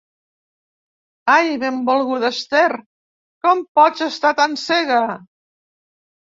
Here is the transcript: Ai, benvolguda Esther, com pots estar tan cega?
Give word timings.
Ai, 1.33 1.51
benvolguda 1.65 2.33
Esther, 2.37 2.73
com 3.47 3.63
pots 3.81 4.05
estar 4.09 4.35
tan 4.43 4.59
cega? 4.67 5.01